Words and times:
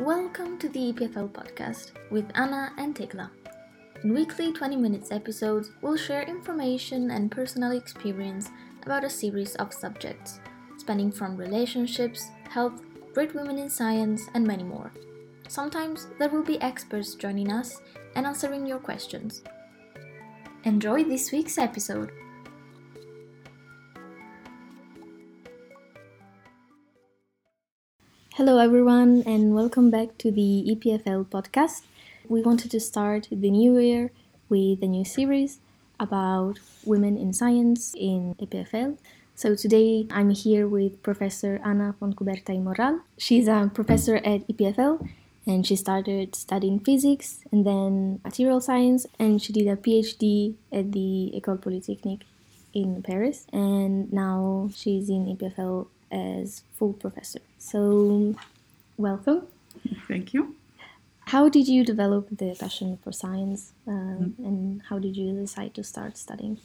Welcome 0.00 0.58
to 0.58 0.68
the 0.68 0.92
EPFL 0.92 1.30
podcast 1.30 1.92
with 2.10 2.28
Anna 2.34 2.72
and 2.78 2.96
Tekla. 2.96 3.30
In 4.02 4.12
weekly 4.12 4.52
20 4.52 4.74
minutes 4.74 5.12
episodes, 5.12 5.70
we'll 5.82 5.96
share 5.96 6.24
information 6.24 7.12
and 7.12 7.30
personal 7.30 7.70
experience 7.70 8.50
about 8.82 9.04
a 9.04 9.08
series 9.08 9.54
of 9.54 9.72
subjects, 9.72 10.40
spanning 10.78 11.12
from 11.12 11.36
relationships, 11.36 12.26
health, 12.50 12.82
great 13.12 13.36
women 13.36 13.56
in 13.56 13.70
science, 13.70 14.22
and 14.34 14.44
many 14.44 14.64
more. 14.64 14.90
Sometimes 15.46 16.08
there 16.18 16.28
will 16.28 16.42
be 16.42 16.60
experts 16.60 17.14
joining 17.14 17.52
us 17.52 17.80
and 18.16 18.26
answering 18.26 18.66
your 18.66 18.80
questions. 18.80 19.44
Enjoy 20.64 21.04
this 21.04 21.30
week's 21.30 21.56
episode. 21.56 22.10
Hello, 28.36 28.58
everyone, 28.58 29.22
and 29.26 29.54
welcome 29.54 29.92
back 29.92 30.18
to 30.18 30.32
the 30.32 30.66
EPFL 30.66 31.26
podcast. 31.26 31.82
We 32.28 32.42
wanted 32.42 32.72
to 32.72 32.80
start 32.80 33.28
the 33.30 33.48
new 33.48 33.78
year 33.78 34.10
with 34.48 34.82
a 34.82 34.88
new 34.88 35.04
series 35.04 35.60
about 36.00 36.58
women 36.84 37.16
in 37.16 37.32
science 37.32 37.94
in 37.96 38.34
EPFL. 38.42 38.98
So 39.36 39.54
today 39.54 40.08
I'm 40.10 40.30
here 40.30 40.66
with 40.66 41.00
Professor 41.00 41.60
Anna 41.64 41.94
Fontcuberta 42.00 42.50
i 42.50 42.58
Morral. 42.58 43.02
She's 43.18 43.46
a 43.46 43.70
professor 43.72 44.16
at 44.16 44.48
EPFL 44.48 45.08
and 45.46 45.64
she 45.64 45.76
started 45.76 46.34
studying 46.34 46.80
physics 46.80 47.38
and 47.52 47.64
then 47.64 48.18
material 48.24 48.60
science 48.60 49.06
and 49.16 49.40
she 49.40 49.52
did 49.52 49.68
a 49.68 49.76
PhD 49.76 50.56
at 50.72 50.90
the 50.90 51.30
École 51.38 51.62
Polytechnique 51.62 52.26
in 52.72 53.00
Paris 53.00 53.46
and 53.52 54.12
now 54.12 54.70
she's 54.74 55.08
in 55.08 55.26
EPFL 55.36 55.86
as 56.14 56.62
full 56.76 56.92
professor. 56.92 57.40
So, 57.58 58.34
welcome. 58.96 59.46
Thank 60.08 60.32
you. 60.34 60.54
How 61.26 61.48
did 61.48 61.66
you 61.68 61.84
develop 61.84 62.28
the 62.30 62.54
passion 62.54 62.98
for 63.02 63.10
science 63.12 63.72
um, 63.86 64.34
mm. 64.38 64.46
and 64.46 64.82
how 64.88 64.98
did 64.98 65.16
you 65.16 65.32
decide 65.32 65.72
to 65.74 65.82
start 65.82 66.18
studying? 66.18 66.58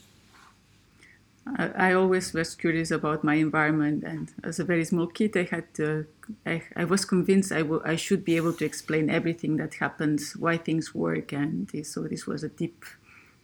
I, 1.56 1.92
always 1.94 2.32
was 2.32 2.54
curious 2.54 2.90
about 2.90 3.24
my 3.24 3.34
environment, 3.34 4.04
and 4.04 4.30
as 4.44 4.60
a 4.60 4.64
very 4.64 4.84
small 4.84 5.06
kid, 5.06 5.36
I 5.36 5.44
had 5.44 5.72
to, 5.74 6.06
I, 6.46 6.62
I 6.76 6.84
was 6.84 7.04
convinced 7.04 7.50
I, 7.50 7.62
w- 7.62 7.82
I 7.84 7.96
should 7.96 8.24
be 8.24 8.36
able 8.36 8.52
to 8.52 8.64
explain 8.64 9.10
everything 9.10 9.56
that 9.56 9.74
happens, 9.74 10.36
why 10.36 10.58
things 10.58 10.94
work, 10.94 11.32
and 11.32 11.66
this, 11.68 11.94
so 11.94 12.02
this 12.02 12.26
was 12.26 12.44
a 12.44 12.48
deep 12.48 12.84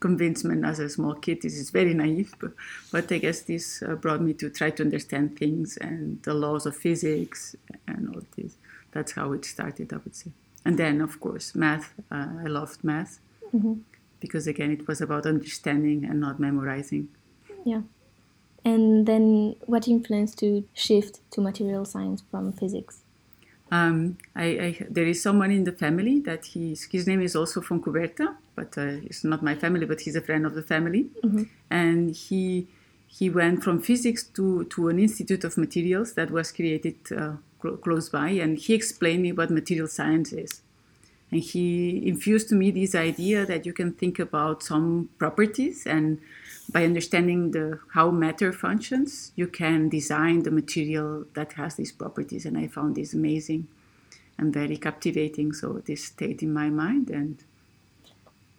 convincement 0.00 0.64
as 0.64 0.78
a 0.78 0.89
small 0.89 1.14
kid. 1.14 1.42
This 1.42 1.56
is 1.56 1.70
very 1.70 1.94
naive, 1.94 2.34
but, 2.39 2.52
but 2.92 3.11
I 3.11 3.19
guess 3.19 3.41
this 3.41 3.83
uh, 3.83 3.94
brought 3.94 4.20
me 4.20 4.33
to 4.34 4.50
try 4.50 4.70
to 4.70 4.83
understand 4.83 5.39
things 5.39 5.77
and 5.78 6.22
the 6.22 6.34
laws 6.34 6.66
of 6.66 6.77
physics 6.77 7.56
and 7.86 8.08
all 8.14 8.22
this. 8.36 8.56
That's 8.92 9.12
how 9.12 9.33
it 9.33 9.44
started, 9.44 9.92
I 9.92 9.97
would 9.97 10.14
say. 10.14 10.30
And 10.64 10.78
then, 10.78 11.00
of 11.00 11.20
course, 11.20 11.55
math. 11.55 11.94
Uh, 12.11 12.28
I 12.44 12.47
loved 12.47 12.83
math 12.83 13.20
mm-hmm. 13.55 13.74
because, 14.20 14.47
again, 14.47 14.70
it 14.70 14.89
was 14.89 15.00
about 15.00 15.27
understanding 15.27 16.05
and 16.05 16.20
not 16.20 16.41
memorizing. 16.41 17.08
Yeah. 17.64 17.83
And 18.64 19.06
then, 19.06 19.56
what 19.67 19.86
influenced 19.86 20.39
to 20.41 20.67
shift 20.74 21.20
to 21.33 21.41
material 21.41 21.84
science 21.84 22.24
from 22.30 22.52
physics? 22.52 23.02
Um, 23.70 24.19
I, 24.34 24.45
I, 24.45 24.86
there 24.89 25.06
is 25.06 25.22
someone 25.22 25.50
in 25.50 25.64
the 25.64 25.72
family 25.72 26.20
that 26.20 26.45
he's, 26.47 26.84
his 26.84 27.06
name 27.06 27.20
is 27.20 27.34
also 27.34 27.61
Fontcuberta, 27.61 28.36
but 28.55 28.78
uh, 28.78 29.03
it's 29.05 29.25
not 29.25 29.42
my 29.42 29.55
family, 29.55 29.86
but 29.86 30.00
he's 30.00 30.17
a 30.17 30.20
friend 30.20 30.47
of 30.47 30.55
the 30.55 30.62
family. 30.62 31.06
Mm-hmm. 31.25 31.42
And 31.70 32.14
he 32.14 32.69
he 33.08 33.31
went 33.31 33.62
from 33.62 33.81
physics 33.81 34.25
to, 34.25 34.64
to 34.64 34.89
an 34.89 34.98
institute 34.98 35.42
of 35.45 35.56
materials 35.56 36.14
that 36.14 36.31
was 36.31 36.53
created 36.53 36.97
uh, 37.17 37.36
cl- 37.62 37.77
close 37.78 38.08
by, 38.11 38.28
and 38.31 38.58
he 38.58 38.75
explained 38.75 39.23
me 39.23 39.33
what 39.33 39.50
material 39.50 39.89
science 39.89 40.33
is. 40.33 40.61
And 41.33 41.41
he 41.41 42.07
infused 42.07 42.49
to 42.51 42.55
me 42.55 42.71
this 42.71 42.95
idea 42.95 43.45
that 43.47 43.67
you 43.67 43.73
can 43.73 43.92
think 43.92 44.20
about 44.20 44.63
some 44.63 45.11
properties, 45.19 45.85
and 45.85 46.20
by 46.70 46.85
understanding 46.85 47.51
the 47.51 47.81
how 47.95 48.13
matter 48.13 48.53
functions, 48.53 49.33
you 49.35 49.48
can 49.48 49.89
design 49.89 50.45
the 50.45 50.53
material 50.53 51.25
that 51.35 51.55
has 51.55 51.75
these 51.75 51.91
properties. 51.91 52.47
And 52.47 52.57
I 52.57 52.69
found 52.69 52.95
this 52.95 53.13
amazing 53.13 53.67
and 54.39 54.53
very 54.53 54.77
captivating. 54.77 55.53
So 55.53 55.83
this 55.85 56.05
stayed 56.05 56.42
in 56.42 56.53
my 56.53 56.70
mind, 56.70 57.11
and 57.11 57.42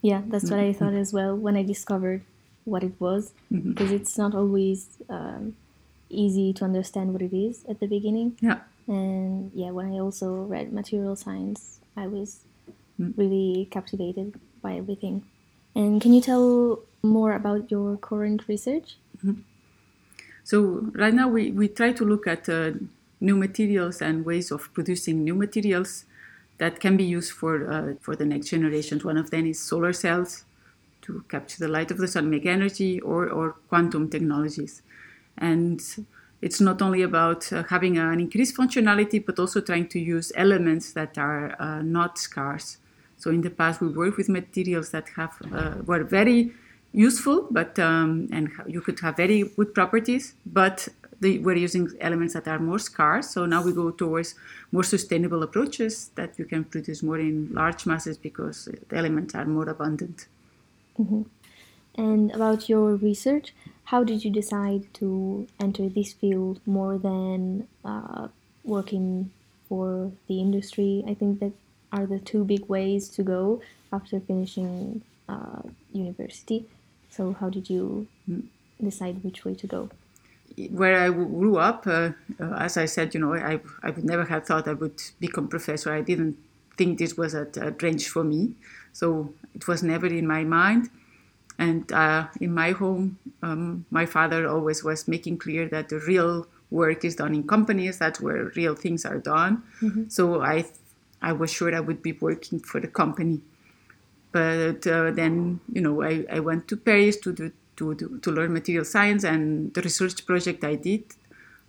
yeah, 0.02 0.24
that's 0.28 0.52
what 0.52 0.60
I 0.60 0.74
thought 0.74 0.94
as 0.94 1.14
well 1.14 1.38
when 1.38 1.56
I 1.56 1.64
discovered 1.64 2.24
what 2.66 2.84
it 2.84 3.00
was, 3.00 3.32
mm-hmm. 3.50 3.72
because 3.72 3.94
it's 3.94 4.18
not 4.18 4.36
always 4.36 4.88
um, 5.10 5.56
easy 6.10 6.52
to 6.52 6.66
understand 6.66 7.14
what 7.14 7.22
it 7.22 7.34
is 7.34 7.64
at 7.70 7.80
the 7.80 7.88
beginning. 7.88 8.36
Yeah. 8.42 8.60
And 8.88 9.52
yeah, 9.56 9.72
when 9.72 9.88
I 9.88 10.00
also 10.00 10.44
read 10.44 10.74
material 10.74 11.16
science, 11.16 11.80
I 11.96 12.08
was. 12.08 12.44
Really 12.98 13.68
captivated 13.72 14.40
by 14.62 14.76
everything. 14.76 15.24
And 15.76 16.02
can 16.02 16.14
you 16.14 16.22
tell 16.22 16.80
more 17.04 17.34
about 17.34 17.70
your 17.70 17.98
current 17.98 18.48
research? 18.48 18.98
Mm-hmm. 19.18 19.42
So 20.44 20.90
right 20.94 21.14
now 21.14 21.28
we, 21.28 21.52
we 21.52 21.68
try 21.68 21.92
to 21.92 22.06
look 22.06 22.26
at 22.26 22.50
uh, 22.50 22.72
new 23.20 23.36
materials 23.36 24.02
and 24.02 24.26
ways 24.26 24.52
of 24.52 24.74
producing 24.74 25.24
new 25.24 25.36
materials 25.36 26.06
that 26.58 26.80
can 26.80 26.98
be 26.98 27.04
used 27.04 27.32
for 27.34 27.72
uh, 27.72 27.94
for 28.02 28.16
the 28.16 28.26
next 28.26 28.50
generations. 28.50 29.04
One 29.06 29.18
of 29.18 29.30
them 29.30 29.46
is 29.46 29.60
solar 29.60 29.94
cells 29.94 30.46
to 31.02 31.24
capture 31.30 31.60
the 31.60 31.68
light 31.68 31.92
of 31.92 31.98
the 31.98 32.08
sun, 32.08 32.30
make 32.30 32.46
energy, 32.46 33.00
or 33.00 33.30
or 33.30 33.52
quantum 33.70 34.10
technologies, 34.10 34.82
and 35.38 35.82
it's 36.42 36.62
not 36.62 36.82
only 36.82 37.02
about 37.02 37.52
uh, 37.52 37.64
having 37.70 37.98
an 37.98 38.20
increased 38.20 38.56
functionality, 38.56 39.24
but 39.24 39.40
also 39.40 39.62
trying 39.62 39.88
to 39.90 40.00
use 40.00 40.32
elements 40.36 40.94
that 40.94 41.18
are 41.18 41.56
uh, 41.60 41.82
not 41.82 42.18
scarce. 42.18 42.78
So 43.18 43.32
in 43.32 43.42
the 43.42 43.50
past, 43.50 43.82
we 43.82 43.88
worked 43.88 44.18
with 44.18 44.30
materials 44.30 44.92
that 44.92 45.10
have 45.16 45.34
uh, 45.52 45.76
were 45.86 46.04
very 46.04 46.52
useful, 46.94 47.48
but 47.52 47.78
um, 47.80 48.28
and 48.32 48.52
you 48.68 48.82
could 48.82 49.00
have 49.00 49.18
very 49.18 49.44
good 49.44 49.74
properties, 49.74 50.34
but 50.46 50.88
we're 51.22 51.56
using 51.56 51.90
elements 52.00 52.34
that 52.36 52.48
are 52.48 52.60
more 52.60 52.80
scarce. 52.80 53.30
So 53.32 53.46
now 53.46 53.64
we 53.64 53.74
go 53.74 53.92
towards 53.92 54.36
more 54.72 54.84
sustainable 54.84 55.42
approaches 55.44 56.12
that 56.16 56.38
you 56.38 56.46
can 56.46 56.64
produce 56.64 57.02
more 57.02 57.20
in 57.20 57.50
large 57.52 57.86
masses 57.86 58.18
because 58.18 58.70
the 58.90 58.96
elements 58.96 59.34
are 59.34 59.46
more 59.46 59.68
abundant. 59.68 60.28
Mm-hmm. 61.00 61.24
And 61.96 62.32
about 62.32 62.70
your 62.70 62.96
research, 62.96 63.54
how 63.86 64.04
did 64.04 64.24
you 64.24 64.30
decide 64.30 64.94
to 64.96 65.48
enter 65.60 65.90
this 65.90 66.14
field 66.14 66.60
more 66.66 67.00
than 67.00 67.68
uh, 67.84 68.28
working 68.64 69.32
for 69.68 70.12
the 70.28 70.40
industry? 70.40 71.04
I 71.08 71.16
think 71.16 71.40
that 71.40 71.54
are 71.92 72.06
the 72.06 72.20
two 72.20 72.44
big 72.44 72.68
ways 72.68 73.10
to 73.10 73.24
go 73.24 73.62
after 73.92 74.20
finishing 74.20 75.02
uh, 75.30 75.62
university. 75.92 76.66
So, 77.10 77.34
how 77.40 77.50
did 77.50 77.70
you 77.70 78.08
mm. 78.30 78.44
decide 78.84 79.24
which 79.24 79.46
way 79.46 79.56
to 79.56 79.68
go? 79.68 79.90
where 80.72 81.00
I 81.00 81.10
grew 81.10 81.58
up, 81.58 81.86
uh, 81.86 82.12
uh, 82.40 82.54
as 82.58 82.78
I 82.78 82.86
said, 82.86 83.14
you 83.14 83.20
know, 83.20 83.36
I, 83.36 83.60
I 83.84 83.92
would 83.92 84.04
never 84.04 84.26
have 84.26 84.46
thought 84.46 84.68
I 84.68 84.74
would 84.74 85.02
become 85.20 85.48
professor. 85.48 85.94
I 85.94 86.02
didn't 86.02 86.38
think 86.78 86.98
this 86.98 87.16
was 87.16 87.34
a, 87.36 87.48
a 87.58 87.72
range 87.82 88.10
for 88.10 88.24
me. 88.24 88.54
So 88.94 89.34
it 89.54 89.68
was 89.68 89.84
never 89.84 90.08
in 90.08 90.26
my 90.26 90.44
mind. 90.44 90.90
And 91.60 91.92
uh, 91.92 92.28
in 92.42 92.54
my 92.54 92.72
home, 92.72 93.20
um, 93.44 93.86
my 93.92 94.06
father 94.06 94.48
always 94.48 94.84
was 94.84 95.08
making 95.08 95.38
clear 95.38 95.68
that 95.70 95.90
the 95.90 96.00
real 96.00 96.48
work 96.70 97.06
is 97.06 97.16
done 97.16 97.34
in 97.36 97.48
companies. 97.48 98.00
That's 98.00 98.20
where 98.20 98.52
real 98.56 98.76
things 98.76 99.06
are 99.06 99.18
done. 99.18 99.64
Mm-hmm. 99.82 100.10
So 100.10 100.42
I, 100.42 100.66
I 101.22 101.34
was 101.34 101.52
sure 101.52 101.74
I 101.76 101.80
would 101.80 102.02
be 102.02 102.14
working 102.14 102.60
for 102.60 102.80
the 102.80 102.88
company. 102.88 103.42
But 104.32 104.86
uh, 104.86 105.12
then, 105.12 105.60
you 105.72 105.82
know, 105.82 106.04
I, 106.04 106.26
I 106.32 106.40
went 106.40 106.68
to 106.68 106.78
Paris 106.78 107.18
to 107.18 107.34
do 107.34 107.52
to, 107.78 107.96
to, 107.96 108.20
to 108.20 108.32
learn 108.32 108.54
material 108.54 108.84
science 108.84 109.24
and 109.24 109.74
the 109.74 109.82
research 109.82 110.26
project 110.26 110.64
I 110.64 110.76
did, 110.76 111.04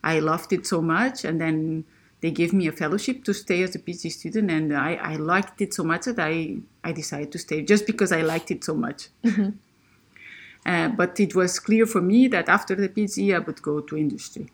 I 0.03 0.19
loved 0.19 0.53
it 0.53 0.67
so 0.67 0.81
much. 0.81 1.25
And 1.25 1.41
then 1.41 1.85
they 2.21 2.31
gave 2.31 2.53
me 2.53 2.67
a 2.67 2.73
fellowship 2.73 3.25
to 3.25 3.35
stay 3.35 3.63
as 3.63 3.75
a 3.75 3.79
PhD 3.79 4.11
student. 4.11 4.51
And 4.51 4.77
I, 4.77 4.95
I 4.95 5.17
liked 5.17 5.61
it 5.61 5.75
so 5.75 5.85
much 5.85 6.07
that 6.07 6.19
I, 6.19 6.57
I 6.83 6.93
decided 6.93 7.31
to 7.33 7.39
stay 7.39 7.63
just 7.63 7.87
because 7.87 8.11
I 8.11 8.23
liked 8.23 8.51
it 8.51 8.65
so 8.65 8.75
much. 8.75 9.09
Mm-hmm. 9.25 9.51
Uh, 10.67 10.89
but 10.89 11.19
it 11.21 11.35
was 11.35 11.59
clear 11.61 11.87
for 11.87 12.01
me 12.01 12.27
that 12.29 12.49
after 12.49 12.75
the 12.75 12.89
PhD, 12.89 13.35
I 13.35 13.39
would 13.39 13.63
go 13.63 13.81
to 13.81 13.97
industry 13.97 14.51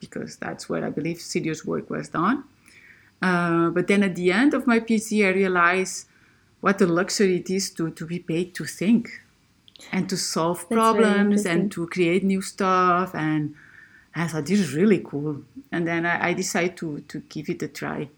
because 0.00 0.36
that's 0.36 0.68
where 0.68 0.84
I 0.84 0.90
believe 0.90 1.20
serious 1.20 1.64
work 1.64 1.88
was 1.88 2.08
done. 2.08 2.44
Uh, 3.22 3.70
but 3.70 3.86
then 3.86 4.02
at 4.02 4.14
the 4.14 4.30
end 4.30 4.54
of 4.54 4.66
my 4.66 4.80
PhD, 4.80 5.26
I 5.26 5.30
realized 5.30 6.06
what 6.60 6.80
a 6.80 6.86
luxury 6.86 7.36
it 7.36 7.50
is 7.50 7.70
to, 7.70 7.90
to 7.90 8.06
be 8.06 8.18
paid 8.18 8.54
to 8.54 8.64
think 8.64 9.22
and 9.92 10.08
to 10.08 10.16
solve 10.16 10.60
That's 10.60 10.74
problems 10.74 11.46
and 11.46 11.70
to 11.72 11.86
create 11.86 12.24
new 12.24 12.42
stuff. 12.42 13.14
And 13.14 13.54
I 14.14 14.26
thought 14.28 14.46
this 14.46 14.60
is 14.60 14.74
really 14.74 15.02
cool. 15.04 15.42
And 15.70 15.86
then 15.86 16.06
I, 16.06 16.28
I, 16.28 16.32
decided 16.32 16.76
to 16.78 17.00
to 17.08 17.20
give 17.28 17.48
it 17.50 17.62
a 17.62 17.68
try. 17.68 18.08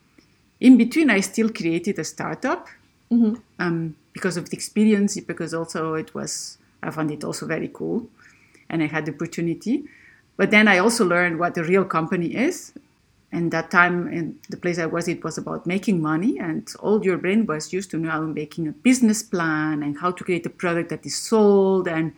In 0.61 0.77
between, 0.77 1.11
I 1.11 1.21
still 1.21 1.51
created 1.51 1.99
a 1.99 2.05
startup 2.05 2.69
mm-hmm. 3.11 3.35
um, 3.59 3.97
because 4.13 4.37
of 4.37 4.51
the 4.51 4.57
experience, 4.57 5.19
because 5.21 5.55
also 5.55 5.95
it 5.95 6.15
was 6.15 6.59
I 6.83 6.91
found 6.91 7.11
it 7.11 7.25
also 7.25 7.47
very 7.47 7.71
cool, 7.73 8.09
and 8.69 8.83
I 8.83 8.87
had 8.87 9.07
the 9.07 9.13
opportunity. 9.13 9.85
But 10.37 10.51
then 10.53 10.69
I 10.69 10.79
also 10.79 11.05
learned 11.05 11.39
what 11.41 11.59
a 11.59 11.65
real 11.65 11.85
company 11.85 12.35
is, 12.35 12.73
and 13.31 13.53
that 13.53 13.71
time 13.71 14.09
in 14.09 14.39
the 14.49 14.57
place 14.57 14.79
I 14.79 14.87
was, 14.87 15.07
it 15.07 15.23
was 15.23 15.37
about 15.37 15.67
making 15.67 16.01
money, 16.01 16.39
and 16.39 16.67
all 16.81 17.05
your 17.05 17.19
brain 17.19 17.45
was 17.45 17.73
used 17.73 17.91
to 17.91 17.99
now 17.99 18.23
making 18.23 18.67
a 18.69 18.73
business 18.73 19.23
plan 19.23 19.83
and 19.83 19.99
how 19.99 20.13
to 20.13 20.25
create 20.25 20.47
a 20.47 20.51
product 20.51 20.89
that 20.91 21.05
is 21.05 21.17
sold. 21.17 21.89
And 21.89 22.15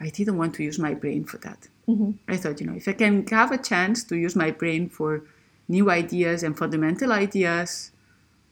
I 0.00 0.08
didn't 0.08 0.36
want 0.36 0.54
to 0.56 0.64
use 0.64 0.78
my 0.78 0.94
brain 0.94 1.24
for 1.24 1.38
that. 1.38 1.68
Mm-hmm. 1.88 2.12
I 2.28 2.36
thought, 2.36 2.60
you 2.60 2.66
know, 2.66 2.74
if 2.74 2.88
I 2.88 2.92
can 2.92 3.24
have 3.28 3.52
a 3.52 3.58
chance 3.58 4.02
to 4.04 4.16
use 4.16 4.34
my 4.34 4.50
brain 4.50 4.88
for 4.88 5.22
new 5.68 5.90
ideas 5.90 6.42
and 6.42 6.58
fundamental 6.58 7.12
ideas, 7.12 7.92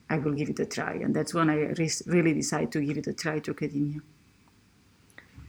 I 0.08 0.18
will 0.18 0.32
give 0.32 0.50
it 0.50 0.60
a 0.60 0.66
try. 0.66 0.92
And 0.92 1.14
that's 1.14 1.34
when 1.34 1.50
I 1.50 1.56
re- 1.56 1.90
really 2.06 2.34
decided 2.34 2.70
to 2.72 2.80
give 2.80 2.98
it 2.98 3.06
a 3.08 3.12
try 3.12 3.40
to 3.40 3.50
academia. 3.50 4.00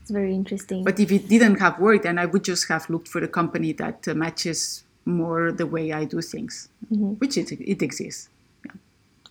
It's 0.00 0.10
very 0.10 0.34
interesting. 0.34 0.82
But 0.82 0.98
if 0.98 1.12
it 1.12 1.28
didn't 1.28 1.60
have 1.60 1.78
worked, 1.78 2.04
then 2.04 2.18
I 2.18 2.26
would 2.26 2.44
just 2.44 2.68
have 2.68 2.88
looked 2.90 3.08
for 3.08 3.22
a 3.22 3.28
company 3.28 3.72
that 3.74 4.08
uh, 4.08 4.14
matches 4.14 4.82
more 5.06 5.52
the 5.52 5.66
way 5.66 5.92
I 5.92 6.04
do 6.04 6.20
things, 6.20 6.68
Mm-hmm. 6.92 7.14
which 7.14 7.36
it, 7.38 7.50
it 7.52 7.82
exists. 7.82 8.28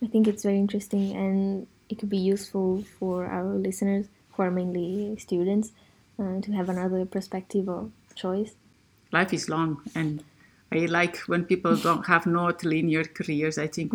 I 0.03 0.07
think 0.07 0.27
it's 0.27 0.43
very 0.43 0.57
interesting 0.57 1.15
and 1.15 1.67
it 1.89 1.99
could 1.99 2.09
be 2.09 2.17
useful 2.17 2.83
for 2.99 3.25
our 3.27 3.53
listeners 3.55 4.07
who 4.33 4.43
are 4.43 4.51
mainly 4.51 5.15
students 5.17 5.71
uh, 6.19 6.41
to 6.41 6.51
have 6.51 6.67
another 6.69 7.05
perspective 7.05 7.69
or 7.69 7.89
choice. 8.15 8.55
Life 9.13 9.31
is 9.33 9.47
long, 9.47 9.81
and 9.95 10.23
I 10.71 10.79
like 10.87 11.17
when 11.27 11.45
people 11.45 11.77
don't 11.77 12.05
have 12.07 12.25
not 12.25 12.63
linear 12.65 13.05
careers. 13.05 13.57
I 13.57 13.67
think 13.67 13.93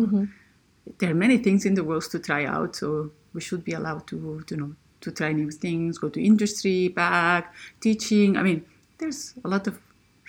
there 0.97 1.11
are 1.11 1.13
many 1.13 1.37
things 1.37 1.65
in 1.65 1.75
the 1.75 1.83
world 1.83 2.09
to 2.11 2.19
try 2.19 2.45
out, 2.45 2.75
so 2.75 3.11
we 3.33 3.41
should 3.41 3.63
be 3.63 3.73
allowed 3.73 4.07
to, 4.07 4.41
to 4.47 4.55
know 4.55 4.75
to 5.01 5.11
try 5.11 5.31
new 5.31 5.51
things, 5.51 5.97
go 5.97 6.09
to 6.09 6.23
industry, 6.23 6.87
back 6.87 7.53
teaching. 7.79 8.37
I 8.37 8.43
mean, 8.43 8.63
there's 8.99 9.33
a 9.43 9.47
lot 9.47 9.67
of 9.67 9.79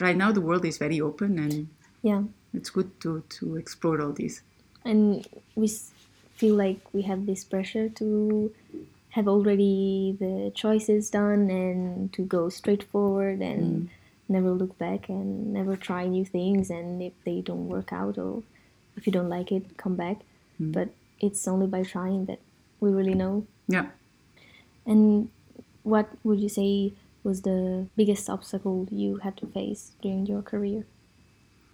right 0.01 0.17
now. 0.17 0.33
The 0.33 0.41
world 0.41 0.65
is 0.65 0.79
very 0.79 1.01
open, 1.01 1.39
and 1.39 1.69
Yeah. 2.03 2.25
it's 2.53 2.71
good 2.71 2.91
to 3.01 3.23
to 3.41 3.57
explore 3.57 4.01
all 4.01 4.13
these. 4.13 4.43
And 4.85 5.27
we 5.55 5.67
s- 5.67 5.93
feel 6.35 6.55
like 6.57 6.81
we 6.93 7.03
have 7.03 7.27
this 7.27 7.45
pressure 7.45 7.89
to 7.89 8.53
have 9.11 9.29
already 9.29 10.17
the 10.19 10.51
choices 10.55 11.11
done 11.11 11.51
and 11.51 12.13
to 12.15 12.23
go 12.25 12.49
straight 12.49 12.83
forward 12.83 13.41
and 13.41 13.63
mm. 13.63 13.89
never 14.29 14.51
look 14.51 14.77
back 14.79 15.09
and 15.09 15.53
never 15.53 15.77
try 15.77 16.07
new 16.07 16.25
things. 16.25 16.71
And 16.71 17.03
if 17.03 17.13
they 17.25 17.43
don't 17.43 17.69
work 17.69 17.93
out 17.93 18.17
or 18.19 18.43
if 18.97 19.07
you 19.07 19.13
don't 19.13 19.29
like 19.29 19.53
it, 19.53 19.77
come 19.77 19.97
back. 19.97 20.19
Mm. 20.61 20.73
But 20.73 20.89
it's 21.21 21.47
only 21.47 21.67
by 21.67 21.83
trying 21.85 22.25
that 22.27 22.41
we 22.81 22.91
really 22.91 23.15
know 23.15 23.47
Yeah. 23.69 23.87
And 24.85 25.29
what 25.85 26.09
would 26.25 26.41
you 26.41 26.49
say 26.49 26.93
was 27.25 27.43
the 27.43 27.89
biggest 27.97 28.29
obstacle 28.31 28.89
you 28.91 29.17
had 29.19 29.37
to 29.39 29.47
face 29.47 29.97
during 30.03 30.27
your 30.27 30.43
career? 30.43 30.87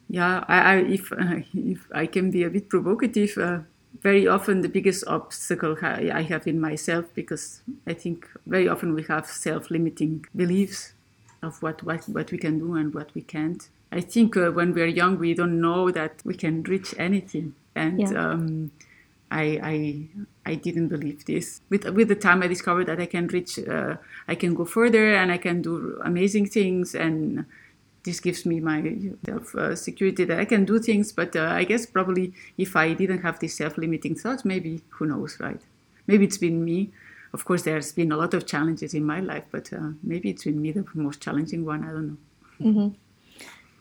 Yeah, 0.08 0.44
I, 0.48 0.58
I 0.58 0.76
if 0.78 1.12
uh, 1.12 1.40
if 1.54 1.86
I 1.92 2.06
can 2.06 2.30
be 2.30 2.42
a 2.44 2.50
bit 2.50 2.68
provocative, 2.68 3.36
uh, 3.38 3.60
very 4.02 4.26
often 4.26 4.60
the 4.62 4.68
biggest 4.68 5.04
obstacle 5.06 5.76
I 5.82 6.10
I 6.12 6.22
have 6.22 6.46
in 6.46 6.60
myself 6.60 7.06
because 7.14 7.62
I 7.86 7.94
think 7.94 8.26
very 8.46 8.68
often 8.68 8.94
we 8.94 9.02
have 9.04 9.26
self-limiting 9.26 10.24
beliefs 10.34 10.94
of 11.42 11.62
what 11.62 11.82
what, 11.82 12.08
what 12.08 12.32
we 12.32 12.38
can 12.38 12.58
do 12.58 12.74
and 12.74 12.94
what 12.94 13.14
we 13.14 13.22
can't. 13.22 13.68
I 13.92 14.00
think 14.00 14.36
uh, 14.36 14.50
when 14.50 14.72
we're 14.74 14.86
young, 14.86 15.18
we 15.18 15.34
don't 15.34 15.60
know 15.60 15.90
that 15.90 16.20
we 16.24 16.34
can 16.34 16.62
reach 16.64 16.94
anything, 16.98 17.54
and 17.74 18.00
Yeah. 18.00 18.12
um, 18.12 18.70
I, 19.30 19.60
I 19.62 20.08
I 20.48 20.54
didn't 20.54 20.88
believe 20.88 21.24
this. 21.26 21.60
With 21.68 21.84
with 21.98 22.08
the 22.08 22.14
time, 22.26 22.42
I 22.42 22.48
discovered 22.48 22.86
that 22.86 23.00
I 23.00 23.06
can 23.14 23.26
reach, 23.26 23.58
uh, 23.58 23.96
I 24.26 24.34
can 24.34 24.54
go 24.54 24.64
further, 24.64 25.14
and 25.14 25.30
I 25.30 25.38
can 25.46 25.60
do 25.62 26.00
amazing 26.04 26.46
things, 26.46 26.94
and 26.94 27.44
this 28.04 28.18
gives 28.20 28.46
me 28.46 28.60
my 28.60 28.78
self 29.26 29.54
uh, 29.54 29.76
security 29.76 30.24
that 30.24 30.38
I 30.40 30.46
can 30.46 30.64
do 30.64 30.78
things. 30.78 31.12
But 31.12 31.36
uh, 31.36 31.60
I 31.60 31.64
guess 31.64 31.84
probably 31.86 32.32
if 32.56 32.76
I 32.76 32.94
didn't 32.94 33.22
have 33.26 33.38
these 33.40 33.56
self 33.56 33.76
limiting 33.76 34.14
thoughts, 34.14 34.44
maybe 34.44 34.80
who 34.94 35.04
knows, 35.06 35.38
right? 35.38 35.60
Maybe 36.06 36.24
it's 36.24 36.38
been 36.38 36.64
me. 36.64 36.90
Of 37.34 37.44
course, 37.44 37.62
there's 37.62 37.92
been 37.92 38.10
a 38.10 38.16
lot 38.16 38.32
of 38.32 38.46
challenges 38.46 38.94
in 38.94 39.04
my 39.04 39.20
life, 39.20 39.44
but 39.50 39.70
uh, 39.72 39.90
maybe 40.02 40.30
it's 40.30 40.44
been 40.44 40.62
me 40.62 40.72
the 40.72 40.84
most 40.94 41.20
challenging 41.20 41.66
one. 41.66 41.84
I 41.84 41.90
don't 41.92 42.08
know. 42.08 42.18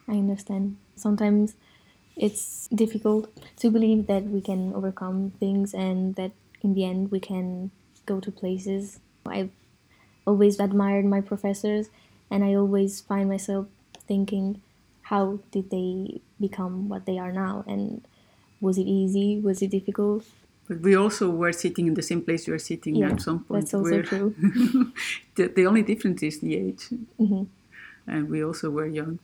I 0.10 0.14
understand. 0.14 0.76
Sometimes 0.96 1.56
it's 2.18 2.68
difficult 2.74 3.30
to 3.58 3.70
believe 3.70 4.08
that 4.08 4.24
we 4.24 4.42
can 4.42 4.74
overcome 4.74 5.32
things 5.40 5.74
and 5.74 6.16
that 6.16 6.32
in 6.68 6.74
the 6.74 6.84
end 6.92 7.10
we 7.16 7.20
can 7.20 7.72
go 8.06 8.20
to 8.20 8.32
places. 8.32 9.00
I've 9.26 9.52
always 10.26 10.60
admired 10.60 11.06
my 11.06 11.22
professors 11.22 11.86
and 12.30 12.44
I 12.44 12.52
always 12.56 13.00
find 13.02 13.30
myself 13.30 13.68
thinking, 14.08 14.62
how 15.04 15.40
did 15.52 15.70
they 15.70 16.20
become 16.40 16.90
what 16.90 17.06
they 17.06 17.18
are 17.18 17.32
now? 17.32 17.64
And 17.68 18.06
was 18.60 18.78
it 18.78 18.88
easy? 19.02 19.40
Was 19.40 19.62
it 19.62 19.72
difficult? 19.72 20.26
But 20.68 20.82
we 20.82 20.96
also 20.96 21.30
were 21.30 21.54
sitting 21.54 21.88
in 21.88 21.94
the 21.94 22.02
same 22.12 22.22
place 22.22 22.46
you 22.48 22.54
are 22.54 22.60
sitting 22.72 22.98
Yeah, 22.98 23.12
at 23.12 23.22
some 23.22 23.40
point. 23.46 23.64
that's 23.64 23.74
also 23.74 23.90
where- 23.90 24.04
true. 24.04 24.36
the, 25.36 25.48
the 25.48 25.66
only 25.66 25.84
difference 25.84 26.22
is 26.24 26.40
the 26.40 26.56
age, 26.56 26.84
hmm 27.18 27.44
and 28.10 28.30
we 28.30 28.42
also 28.44 28.70
were 28.70 28.88
young 28.88 29.20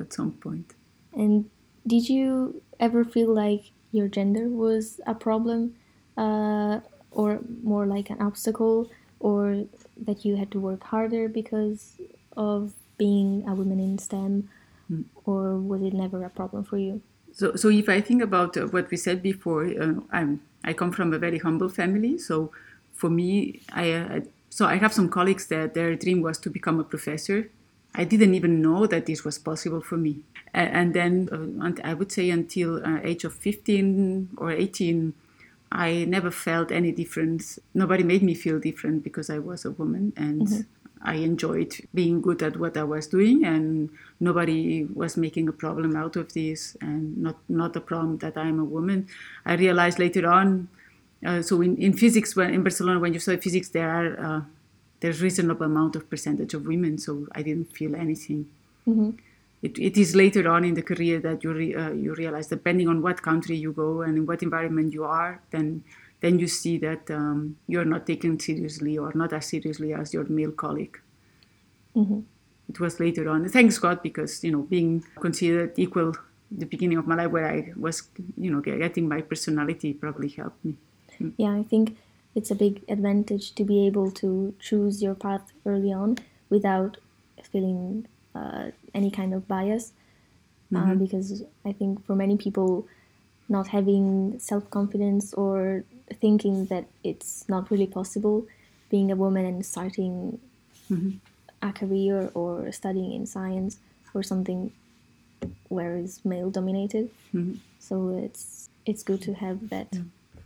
at 0.00 0.12
some 0.12 0.32
point. 0.32 0.74
And 1.12 1.48
did 1.86 2.08
you 2.08 2.62
ever 2.80 3.04
feel 3.04 3.30
like 3.32 3.70
your 3.92 4.08
gender 4.08 4.46
was 4.48 5.00
a 5.06 5.14
problem, 5.14 5.74
uh, 6.20 6.80
or 7.10 7.40
more 7.62 7.86
like 7.86 8.10
an 8.10 8.20
obstacle, 8.28 8.90
or 9.18 9.64
that 10.06 10.24
you 10.24 10.36
had 10.36 10.50
to 10.54 10.60
work 10.60 10.82
harder 10.84 11.28
because 11.28 11.96
of 12.36 12.72
being 12.98 13.44
a 13.48 13.54
woman 13.54 13.80
in 13.80 13.98
STEM, 13.98 14.48
or 15.24 15.56
was 15.70 15.82
it 15.82 15.94
never 15.94 16.24
a 16.24 16.30
problem 16.30 16.62
for 16.64 16.78
you? 16.78 17.00
So, 17.32 17.56
so 17.56 17.68
if 17.68 17.88
I 17.88 18.00
think 18.00 18.22
about 18.22 18.56
uh, 18.56 18.66
what 18.74 18.90
we 18.90 18.96
said 18.96 19.22
before, 19.22 19.64
uh, 19.64 19.94
I'm 20.12 20.42
I 20.62 20.72
come 20.74 20.92
from 20.92 21.12
a 21.14 21.18
very 21.18 21.38
humble 21.38 21.70
family. 21.70 22.18
So, 22.18 22.52
for 22.92 23.08
me, 23.08 23.62
I 23.72 23.92
uh, 23.92 24.20
so 24.50 24.66
I 24.66 24.76
have 24.76 24.92
some 24.92 25.08
colleagues 25.08 25.46
that 25.46 25.74
their 25.74 25.94
dream 25.96 26.20
was 26.22 26.38
to 26.44 26.50
become 26.50 26.80
a 26.80 26.84
professor. 26.84 27.48
I 27.94 28.04
didn't 28.04 28.34
even 28.34 28.60
know 28.62 28.86
that 28.86 29.06
this 29.06 29.24
was 29.24 29.38
possible 29.38 29.80
for 29.80 29.96
me. 29.96 30.22
And 30.52 30.94
then 30.94 31.28
uh, 31.32 31.64
unt- 31.64 31.84
I 31.84 31.94
would 31.94 32.12
say 32.12 32.30
until 32.30 32.84
uh, 32.84 32.98
age 33.02 33.24
of 33.24 33.32
15 33.34 34.36
or 34.36 34.50
18, 34.50 35.14
I 35.72 36.04
never 36.04 36.30
felt 36.30 36.72
any 36.72 36.92
difference. 36.92 37.58
Nobody 37.74 38.02
made 38.02 38.22
me 38.22 38.34
feel 38.34 38.58
different 38.58 39.04
because 39.04 39.30
I 39.30 39.38
was 39.38 39.64
a 39.64 39.70
woman 39.70 40.12
and 40.16 40.66
I 41.02 41.14
enjoyed 41.14 41.74
being 41.94 42.20
good 42.20 42.42
at 42.42 42.58
what 42.58 42.76
I 42.76 42.82
was 42.82 43.06
doing 43.06 43.44
and 43.44 43.90
nobody 44.18 44.84
was 44.84 45.16
making 45.16 45.48
a 45.48 45.52
problem 45.52 45.96
out 45.96 46.16
of 46.16 46.32
this 46.34 46.76
and 46.80 47.16
not, 47.16 47.36
not 47.48 47.76
a 47.76 47.80
problem 47.80 48.18
that 48.18 48.36
I'm 48.36 48.58
a 48.58 48.64
woman. 48.64 49.06
I 49.46 49.54
realized 49.54 49.98
later 49.98 50.28
on, 50.28 50.68
uh, 51.24 51.42
so 51.42 51.60
in, 51.62 51.76
in 51.76 51.92
physics, 51.92 52.34
when 52.34 52.52
in 52.52 52.62
Barcelona, 52.62 52.98
when 52.98 53.14
you 53.14 53.20
study 53.20 53.40
physics, 53.40 53.68
there 53.68 53.90
are 53.90 54.26
uh, 54.26 54.40
there's 55.00 55.20
a 55.20 55.24
reasonable 55.24 55.64
amount 55.64 55.96
of 55.96 56.08
percentage 56.10 56.52
of 56.52 56.66
women, 56.66 56.98
so 56.98 57.26
I 57.32 57.42
didn't 57.42 57.72
feel 57.72 57.96
anything. 57.96 58.50
hmm 58.84 59.10
It, 59.62 59.78
it 59.78 59.96
is 59.98 60.16
later 60.16 60.48
on 60.48 60.64
in 60.64 60.74
the 60.74 60.82
career 60.82 61.20
that 61.20 61.44
you 61.44 61.52
re, 61.52 61.74
uh, 61.74 61.92
you 61.92 62.14
realize, 62.14 62.46
depending 62.46 62.88
on 62.88 63.02
what 63.02 63.20
country 63.22 63.56
you 63.56 63.72
go 63.72 64.02
and 64.02 64.16
in 64.16 64.26
what 64.26 64.42
environment 64.42 64.94
you 64.94 65.04
are, 65.04 65.42
then 65.50 65.84
then 66.20 66.38
you 66.38 66.46
see 66.46 66.78
that 66.78 67.10
um, 67.10 67.56
you're 67.66 67.84
not 67.84 68.06
taken 68.06 68.38
seriously 68.38 68.98
or 68.98 69.12
not 69.14 69.32
as 69.32 69.46
seriously 69.46 69.94
as 69.94 70.12
your 70.12 70.24
male 70.24 70.52
colleague. 70.52 70.98
hmm 71.94 72.20
It 72.68 72.78
was 72.80 73.00
later 73.00 73.28
on, 73.28 73.48
thanks 73.48 73.78
God, 73.78 74.02
because 74.02 74.44
you 74.44 74.52
know 74.52 74.62
being 74.62 75.04
considered 75.20 75.72
equal, 75.76 76.14
the 76.50 76.66
beginning 76.66 76.98
of 76.98 77.06
my 77.06 77.16
life 77.16 77.30
where 77.30 77.46
I 77.46 77.72
was, 77.76 78.02
you 78.36 78.50
know, 78.50 78.60
getting 78.60 79.08
my 79.08 79.20
personality 79.22 79.92
probably 79.92 80.28
helped 80.28 80.64
me. 80.64 80.76
Yeah, 81.36 81.52
I 81.52 81.64
think 81.64 81.96
it's 82.34 82.50
a 82.50 82.54
big 82.54 82.82
advantage 82.88 83.54
to 83.56 83.64
be 83.64 83.86
able 83.86 84.10
to 84.12 84.54
choose 84.58 85.02
your 85.02 85.14
path 85.14 85.52
early 85.66 85.92
on 85.92 86.18
without 86.48 86.96
feeling 87.42 88.06
uh, 88.34 88.70
any 88.94 89.10
kind 89.10 89.34
of 89.34 89.46
bias. 89.48 89.92
Uh, 90.72 90.94
because 90.94 91.42
I 91.64 91.72
think 91.72 92.06
for 92.06 92.14
many 92.14 92.36
people, 92.36 92.86
not 93.48 93.66
having 93.66 94.38
self 94.38 94.70
confidence 94.70 95.34
or 95.34 95.82
thinking 96.20 96.66
that 96.66 96.86
it's 97.02 97.44
not 97.48 97.72
really 97.72 97.88
possible 97.88 98.46
being 98.88 99.10
a 99.10 99.16
woman 99.16 99.44
and 99.44 99.66
starting 99.66 100.38
a 101.62 101.72
career 101.72 102.30
or 102.34 102.70
studying 102.72 103.12
in 103.12 103.26
science 103.26 103.78
or 104.14 104.22
something 104.22 104.72
where 105.68 105.96
it's 105.96 106.24
male 106.24 106.50
dominated. 106.50 107.10
So 107.78 108.16
it's 108.22 108.68
it's 108.86 109.02
good 109.02 109.22
to 109.22 109.34
have 109.34 109.70
that. 109.70 109.88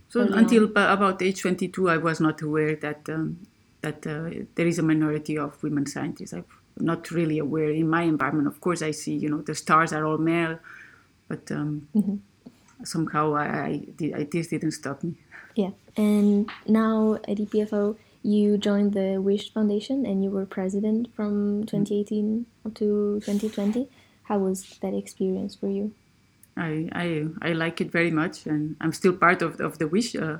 So 0.09 0.21
until 0.21 0.65
on. 0.75 0.89
about 0.97 1.21
age 1.21 1.41
22, 1.41 1.89
I 1.89 1.97
was 1.97 2.19
not 2.19 2.41
aware 2.41 2.75
that 2.75 3.09
um, 3.09 3.39
that 3.85 4.05
uh, 4.07 4.45
there 4.55 4.67
is 4.67 4.79
a 4.79 4.83
minority 4.83 5.37
of 5.37 5.61
women 5.63 5.85
scientists. 5.85 6.33
I'm 6.33 6.45
not 6.77 7.11
really 7.11 7.37
aware 7.39 7.69
in 7.69 7.87
my 7.87 8.03
environment. 8.03 8.47
Of 8.47 8.59
course, 8.59 8.81
I 8.81 8.91
see 8.91 9.15
you 9.15 9.29
know 9.29 9.41
the 9.41 9.55
stars 9.55 9.93
are 9.93 10.05
all 10.05 10.17
male, 10.17 10.57
but 11.27 11.51
um, 11.51 11.87
somehow 12.83 13.35
I, 13.35 13.85
I, 14.19 14.27
this 14.31 14.47
didn't 14.47 14.71
stop 14.71 15.03
me. 15.03 15.13
Yeah, 15.55 15.71
and 15.95 16.49
now 16.67 17.15
at 17.29 17.37
EPFL, 17.37 17.95
you 18.23 18.57
joined 18.57 18.93
the 18.93 19.19
Wish 19.19 19.53
Foundation 19.53 20.05
and 20.05 20.23
you 20.23 20.31
were 20.31 20.45
president 20.45 21.13
from 21.15 21.63
2018 21.65 22.45
up 22.65 22.73
to 22.75 23.21
2020. 23.23 23.87
How 24.23 24.39
was 24.39 24.79
that 24.81 24.93
experience 24.95 25.53
for 25.55 25.69
you? 25.69 25.93
I, 26.57 26.89
I, 26.91 27.25
I 27.41 27.51
like 27.53 27.81
it 27.81 27.91
very 27.91 28.11
much, 28.11 28.45
and 28.47 28.75
I'm 28.81 28.93
still 28.93 29.13
part 29.13 29.41
of, 29.41 29.59
of 29.59 29.77
the 29.77 29.87
wish. 29.87 30.15
Uh, 30.15 30.37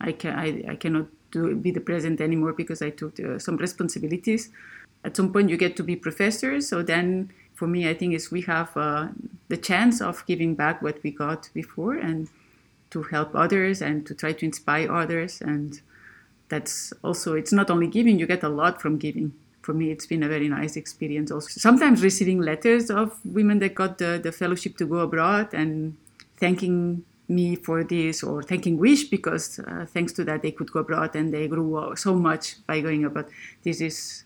I 0.00 0.12
can 0.12 0.34
I, 0.38 0.72
I 0.72 0.76
cannot 0.76 1.06
do, 1.32 1.54
be 1.56 1.70
the 1.72 1.80
president 1.80 2.20
anymore 2.20 2.52
because 2.52 2.80
I 2.80 2.90
took 2.90 3.18
uh, 3.18 3.38
some 3.38 3.56
responsibilities. 3.56 4.50
At 5.04 5.16
some 5.16 5.32
point, 5.32 5.50
you 5.50 5.56
get 5.56 5.74
to 5.76 5.82
be 5.82 5.96
professors. 5.96 6.68
So 6.68 6.82
then, 6.82 7.32
for 7.54 7.66
me, 7.66 7.88
I 7.88 7.94
think 7.94 8.14
is 8.14 8.30
we 8.30 8.42
have 8.42 8.76
uh, 8.76 9.08
the 9.48 9.56
chance 9.56 10.00
of 10.00 10.24
giving 10.26 10.54
back 10.54 10.80
what 10.80 11.02
we 11.02 11.10
got 11.10 11.50
before 11.52 11.94
and 11.94 12.28
to 12.90 13.02
help 13.04 13.34
others 13.34 13.82
and 13.82 14.06
to 14.06 14.14
try 14.14 14.32
to 14.32 14.46
inspire 14.46 14.92
others. 14.92 15.40
And 15.40 15.80
that's 16.48 16.92
also 17.02 17.34
it's 17.34 17.52
not 17.52 17.70
only 17.70 17.88
giving; 17.88 18.20
you 18.20 18.26
get 18.26 18.44
a 18.44 18.48
lot 18.48 18.80
from 18.80 18.98
giving 18.98 19.32
for 19.62 19.72
me, 19.72 19.90
it's 19.90 20.06
been 20.06 20.22
a 20.22 20.28
very 20.28 20.48
nice 20.48 20.76
experience. 20.76 21.30
Also, 21.30 21.48
sometimes 21.48 22.02
receiving 22.02 22.40
letters 22.40 22.90
of 22.90 23.18
women 23.24 23.60
that 23.60 23.74
got 23.74 23.98
the, 23.98 24.20
the 24.22 24.32
fellowship 24.32 24.76
to 24.78 24.86
go 24.86 24.98
abroad 24.98 25.54
and 25.54 25.96
thanking 26.36 27.04
me 27.34 27.56
for 27.56 27.84
this 27.84 28.22
or 28.22 28.42
thanking 28.42 28.76
Wish 28.78 29.04
because 29.04 29.58
uh, 29.60 29.86
thanks 29.86 30.12
to 30.14 30.24
that 30.24 30.42
they 30.42 30.52
could 30.52 30.70
go 30.70 30.80
abroad 30.80 31.14
and 31.16 31.32
they 31.32 31.48
grew 31.48 31.94
so 31.96 32.14
much 32.14 32.56
by 32.66 32.80
going 32.80 33.04
abroad. 33.04 33.26
This 33.62 33.80
is 33.80 34.24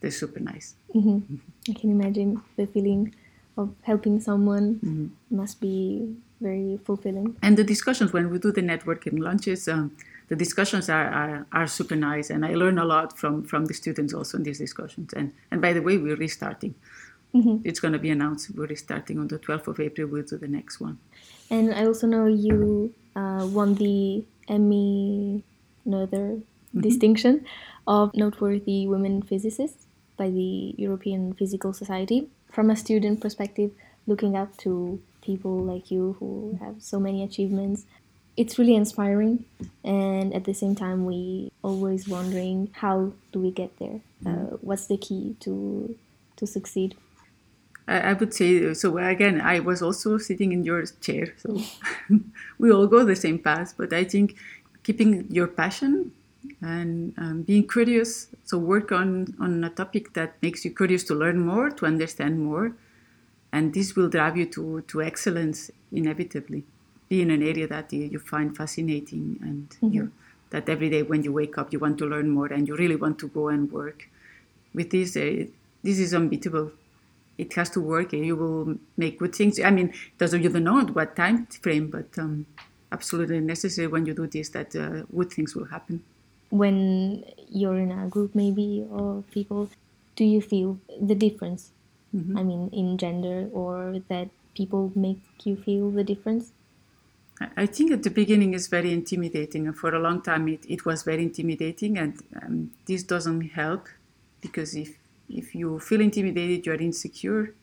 this 0.00 0.18
super 0.18 0.40
nice. 0.40 0.74
Mm-hmm. 0.94 1.36
I 1.70 1.72
can 1.72 1.90
imagine 1.90 2.42
the 2.56 2.66
feeling 2.66 3.14
of 3.56 3.74
helping 3.82 4.20
someone 4.20 4.74
mm-hmm. 4.76 5.36
must 5.36 5.60
be 5.60 6.14
very 6.40 6.78
fulfilling. 6.84 7.36
And 7.42 7.56
the 7.56 7.64
discussions 7.64 8.12
when 8.12 8.30
we 8.30 8.38
do 8.38 8.52
the 8.52 8.62
networking 8.62 9.18
lunches. 9.18 9.68
Um, 9.68 9.96
the 10.28 10.36
discussions 10.36 10.88
are, 10.88 11.06
are, 11.06 11.46
are, 11.52 11.66
super 11.68 11.94
nice 11.94 12.30
and 12.30 12.44
I 12.44 12.54
learn 12.54 12.78
a 12.78 12.84
lot 12.84 13.16
from, 13.16 13.44
from 13.44 13.66
the 13.66 13.74
students 13.74 14.12
also 14.12 14.38
in 14.38 14.42
these 14.42 14.58
discussions. 14.58 15.12
And, 15.12 15.32
and 15.50 15.62
by 15.62 15.72
the 15.72 15.80
way, 15.80 15.98
we're 15.98 16.16
restarting. 16.16 16.74
Mm-hmm. 17.34 17.58
It's 17.64 17.80
going 17.80 17.92
to 17.92 17.98
be 17.98 18.10
announced. 18.10 18.50
We're 18.54 18.66
restarting 18.66 19.18
on 19.18 19.28
the 19.28 19.38
12th 19.38 19.68
of 19.68 19.80
April. 19.80 20.08
We'll 20.08 20.24
do 20.24 20.36
the 20.36 20.48
next 20.48 20.80
one. 20.80 20.98
And 21.50 21.74
I 21.74 21.86
also 21.86 22.06
know 22.06 22.26
you 22.26 22.92
uh, 23.14 23.46
won 23.50 23.74
the 23.74 24.24
Emmy 24.48 25.42
Noether 25.86 26.42
mm-hmm. 26.42 26.80
distinction 26.80 27.46
of 27.86 28.14
noteworthy 28.14 28.86
women 28.86 29.22
physicists 29.22 29.86
by 30.16 30.30
the 30.30 30.74
European 30.76 31.34
Physical 31.34 31.72
Society. 31.72 32.28
From 32.50 32.70
a 32.70 32.76
student 32.76 33.20
perspective, 33.20 33.70
looking 34.06 34.36
up 34.36 34.56
to 34.58 35.00
people 35.22 35.58
like 35.64 35.90
you 35.90 36.16
who 36.18 36.58
have 36.60 36.76
so 36.80 37.00
many 37.00 37.22
achievements 37.22 37.84
it's 38.36 38.58
really 38.58 38.74
inspiring 38.74 39.44
and 39.82 40.34
at 40.34 40.44
the 40.44 40.54
same 40.54 40.74
time 40.74 41.04
we 41.04 41.50
always 41.62 42.06
wondering 42.06 42.70
how 42.72 43.12
do 43.32 43.40
we 43.40 43.50
get 43.50 43.76
there 43.78 44.00
uh, 44.24 44.28
mm-hmm. 44.28 44.54
what's 44.60 44.86
the 44.86 44.96
key 44.96 45.36
to 45.40 45.96
to 46.36 46.46
succeed 46.46 46.96
I, 47.88 48.14
would 48.14 48.34
say 48.34 48.74
so 48.74 48.98
again 48.98 49.40
i 49.40 49.60
was 49.60 49.80
also 49.80 50.18
sitting 50.18 50.52
in 50.52 50.64
your 50.64 50.84
chair 51.00 51.34
so 51.36 51.60
we 52.58 52.72
all 52.72 52.88
go 52.88 53.04
the 53.04 53.14
same 53.14 53.38
path 53.38 53.74
but 53.76 53.92
i 53.92 54.02
think 54.02 54.36
keeping 54.82 55.26
your 55.30 55.46
passion 55.46 56.12
and 56.60 57.14
um, 57.16 57.42
being 57.42 57.68
curious 57.68 58.28
so 58.44 58.58
work 58.58 58.90
on 58.90 59.34
on 59.38 59.62
a 59.62 59.70
topic 59.70 60.14
that 60.14 60.34
makes 60.42 60.64
you 60.64 60.74
curious 60.74 61.04
to 61.04 61.14
learn 61.14 61.38
more 61.38 61.70
to 61.70 61.86
understand 61.86 62.40
more 62.40 62.72
and 63.56 63.72
this 63.72 63.96
will 63.96 64.08
drive 64.08 64.36
you 64.36 64.46
to 64.46 64.82
to 64.82 65.02
excellence 65.02 65.70
inevitably. 65.92 66.64
Be 67.08 67.22
in 67.22 67.30
an 67.30 67.42
area 67.42 67.66
that 67.68 67.92
you, 67.92 68.04
you 68.14 68.18
find 68.18 68.56
fascinating 68.56 69.38
and 69.40 69.70
mm-hmm. 69.70 69.94
you, 69.94 70.12
that 70.50 70.68
every 70.68 70.90
day 70.90 71.02
when 71.02 71.22
you 71.22 71.32
wake 71.32 71.56
up 71.56 71.72
you 71.72 71.78
want 71.78 71.98
to 71.98 72.06
learn 72.06 72.28
more 72.30 72.48
and 72.48 72.68
you 72.68 72.76
really 72.76 72.96
want 72.96 73.18
to 73.20 73.28
go 73.28 73.48
and 73.48 73.70
work. 73.70 74.08
With 74.74 74.90
this 74.90 75.16
uh, 75.16 75.46
this 75.82 75.98
is 75.98 76.12
unbeatable 76.12 76.72
it 77.38 77.52
has 77.54 77.70
to 77.70 77.80
work 77.80 78.12
and 78.12 78.24
you 78.24 78.36
will 78.36 78.78
make 78.96 79.18
good 79.18 79.34
things. 79.34 79.60
I 79.60 79.70
mean 79.70 79.92
doesn't 80.18 80.42
you 80.42 80.48
don't 80.48 80.64
know 80.64 80.80
at 80.80 80.94
what 80.94 81.16
time 81.16 81.46
frame 81.46 81.88
but 81.88 82.18
um, 82.18 82.46
absolutely 82.92 83.40
necessary 83.40 83.88
when 83.88 84.06
you 84.06 84.14
do 84.14 84.26
this 84.26 84.50
that 84.50 84.74
uh, 84.76 85.02
good 85.14 85.32
things 85.32 85.54
will 85.54 85.66
happen. 85.66 86.02
When 86.50 87.24
you're 87.48 87.78
in 87.78 87.92
a 87.92 88.06
group 88.08 88.34
maybe 88.34 88.86
of 88.90 89.24
people 89.30 89.70
do 90.14 90.24
you 90.24 90.40
feel 90.40 90.78
the 91.00 91.14
difference? 91.14 91.72
Mm-hmm. 92.14 92.38
i 92.38 92.42
mean 92.44 92.70
in 92.72 92.96
gender 92.96 93.48
or 93.52 94.00
that 94.08 94.28
people 94.56 94.90
make 94.94 95.20
you 95.44 95.56
feel 95.56 95.90
the 95.90 96.02
difference? 96.02 96.52
I 97.56 97.66
think 97.66 97.92
at 97.92 98.02
the 98.02 98.10
beginning 98.10 98.54
it's 98.54 98.66
very 98.66 98.92
intimidating, 98.92 99.66
and 99.66 99.76
for 99.76 99.94
a 99.94 99.98
long 99.98 100.22
time 100.22 100.48
it, 100.48 100.64
it 100.66 100.86
was 100.86 101.02
very 101.02 101.22
intimidating, 101.22 101.98
and 101.98 102.22
um, 102.42 102.70
this 102.86 103.02
doesn't 103.02 103.42
help 103.50 103.88
because 104.40 104.74
if 104.74 104.96
if 105.28 105.54
you 105.54 105.78
feel 105.78 106.00
intimidated, 106.00 106.66
you 106.66 106.72
are 106.72 106.76
insecure, 106.76 107.54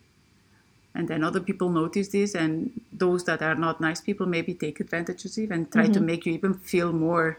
and 0.95 1.07
then 1.07 1.23
other 1.23 1.39
people 1.39 1.69
notice 1.69 2.09
this, 2.09 2.35
and 2.35 2.81
those 2.91 3.23
that 3.25 3.41
are 3.41 3.55
not 3.55 3.81
nice 3.81 4.01
people 4.01 4.25
maybe 4.25 4.53
take 4.53 4.79
advantage 4.79 5.25
of 5.25 5.37
it 5.37 5.49
and 5.49 5.71
try 5.71 5.83
mm-hmm. 5.83 5.93
to 5.93 5.99
make 5.99 6.25
you 6.25 6.33
even 6.33 6.53
feel 6.53 6.91
more, 6.91 7.37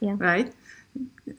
yeah. 0.00 0.16
right? 0.18 0.52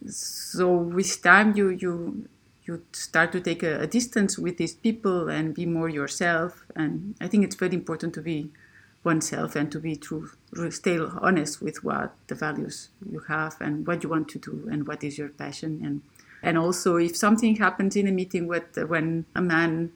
So 0.08 0.72
with 0.72 1.22
time, 1.22 1.56
you 1.56 1.70
you 1.70 2.28
you 2.66 2.82
start 2.92 3.32
to 3.34 3.42
take 3.42 3.62
a, 3.64 3.82
a 3.82 3.88
distance 3.88 4.38
with 4.38 4.58
these 4.58 4.74
people 4.74 5.30
and 5.30 5.54
be 5.54 5.66
more 5.66 5.90
yourself, 5.90 6.66
and 6.76 7.16
I 7.22 7.28
think 7.28 7.44
it's 7.44 7.56
very 7.56 7.74
important 7.74 8.14
to 8.16 8.22
be 8.22 8.52
oneself 9.04 9.56
and 9.56 9.72
to 9.72 9.80
be 9.80 9.96
true, 9.96 10.30
stay 10.70 10.98
honest 10.98 11.62
with 11.62 11.84
what 11.84 12.16
the 12.28 12.36
values 12.36 12.90
you 13.12 13.20
have 13.28 13.58
and 13.60 13.86
what 13.86 14.02
you 14.02 14.10
want 14.10 14.30
to 14.30 14.40
do 14.40 14.68
and 14.72 14.88
what 14.88 15.04
is 15.04 15.18
your 15.18 15.30
passion. 15.30 15.82
And, 15.84 16.02
and 16.44 16.58
also, 16.58 16.98
if 16.98 17.16
something 17.16 17.56
happens 17.56 17.96
in 17.96 18.08
a 18.08 18.12
meeting 18.12 18.48
with, 18.48 18.78
when 18.88 19.26
a 19.34 19.42
man 19.42 19.94